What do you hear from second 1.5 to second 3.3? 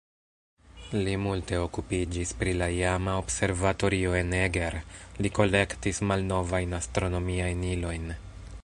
okupiĝis pri la iama